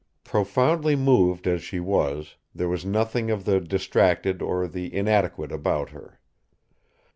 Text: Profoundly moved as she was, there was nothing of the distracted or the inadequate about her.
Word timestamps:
Profoundly 0.23 0.95
moved 0.95 1.45
as 1.45 1.61
she 1.61 1.79
was, 1.79 2.35
there 2.55 2.67
was 2.67 2.83
nothing 2.83 3.29
of 3.29 3.45
the 3.45 3.59
distracted 3.61 4.41
or 4.41 4.67
the 4.67 4.91
inadequate 4.91 5.51
about 5.51 5.91
her. 5.91 6.19